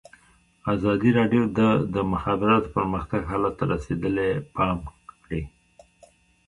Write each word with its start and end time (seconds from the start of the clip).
ازادي 0.73 1.11
راډیو 1.19 1.43
د 1.57 1.59
د 1.93 1.95
مخابراتو 2.13 2.73
پرمختګ 2.77 3.21
حالت 3.31 3.53
ته 3.59 3.65
رسېدلي 3.73 4.29
پام 4.57 4.77
کړی. 5.23 5.43